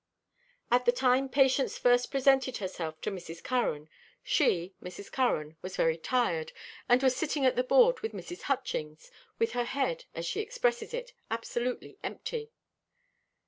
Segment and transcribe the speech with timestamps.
[0.71, 3.43] At the time Patience first presented herself to Mrs.
[3.43, 3.87] Curran,
[4.23, 5.11] she (Mrs.
[5.11, 6.51] Curran) was very tired,
[6.89, 8.41] and was sitting at the board with Mrs.
[8.49, 12.51] Hutchings, with her head, as she expresses it, absolutely empty.